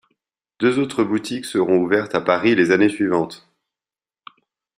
Deux 0.57 0.79
autres 0.79 1.03
boutiques 1.03 1.45
seront 1.45 1.77
ouvertes 1.77 2.15
à 2.15 2.21
Paris 2.21 2.55
les 2.55 2.71
années 2.71 2.89
suivantes. 2.89 3.47